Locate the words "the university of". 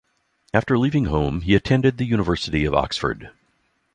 1.99-2.73